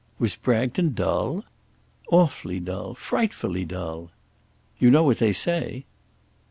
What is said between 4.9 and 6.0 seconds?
what they say?"